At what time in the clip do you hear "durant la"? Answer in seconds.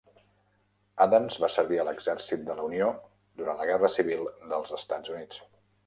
3.43-3.71